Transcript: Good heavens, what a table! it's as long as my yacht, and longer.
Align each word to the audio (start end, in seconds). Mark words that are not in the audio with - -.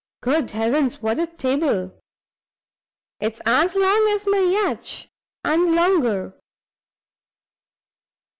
Good 0.23 0.49
heavens, 0.49 1.03
what 1.03 1.19
a 1.19 1.27
table! 1.27 1.93
it's 3.19 3.39
as 3.45 3.75
long 3.75 4.07
as 4.09 4.25
my 4.25 4.39
yacht, 4.39 5.05
and 5.43 5.75
longer. 5.75 6.33